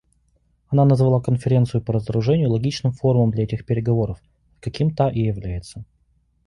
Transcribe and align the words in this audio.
Она 0.69 0.83
назвала 0.85 1.21
Конференцию 1.21 1.83
по 1.83 1.93
разоружению 1.93 2.49
"логичным 2.49 2.91
форумом 2.91 3.29
для 3.29 3.43
этих 3.43 3.67
переговоров", 3.67 4.17
каким 4.59 4.95
та 4.95 5.11
и 5.11 5.19
является. 5.19 5.85